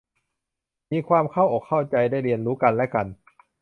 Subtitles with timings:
[0.91, 3.07] มีความเข้าอกเข้าใจได้เรียนรู้กันและกัน